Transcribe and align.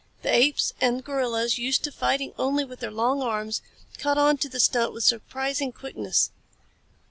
The 0.23 0.33
apes, 0.33 0.73
and 0.81 1.03
gorillas, 1.03 1.59
used 1.59 1.83
to 1.83 1.91
fighting 1.91 2.33
only 2.39 2.65
with 2.65 2.79
their 2.79 2.89
long 2.89 3.21
arms, 3.21 3.61
caught 3.99 4.17
on 4.17 4.37
to 4.39 4.49
the 4.49 4.59
stunt 4.59 4.93
with 4.93 5.03
surprising 5.03 5.71
quickness. 5.71 6.31